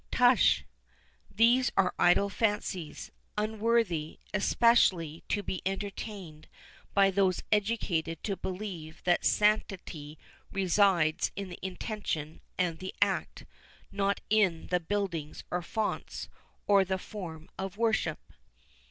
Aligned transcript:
—Tush, 0.09 0.63
these 1.29 1.71
are 1.77 1.93
idle 1.99 2.27
fancies, 2.27 3.11
unworthy, 3.37 4.17
especially, 4.33 5.23
to 5.29 5.43
be 5.43 5.61
entertained 5.63 6.47
by 6.95 7.11
those 7.11 7.43
educated 7.51 8.23
to 8.23 8.35
believe 8.35 9.03
that 9.03 9.23
sanctity 9.23 10.17
resides 10.51 11.31
in 11.35 11.49
the 11.49 11.59
intention 11.61 12.41
and 12.57 12.79
the 12.79 12.95
act, 12.99 13.45
not 13.91 14.21
in 14.31 14.65
the 14.71 14.79
buildings 14.79 15.43
or 15.51 15.61
fonts, 15.61 16.29
or 16.65 16.83
the 16.83 16.97
form 16.97 17.47
of 17.59 17.77
worship." 17.77 18.33